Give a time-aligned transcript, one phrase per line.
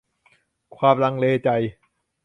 [0.77, 1.49] ความลังเลใจ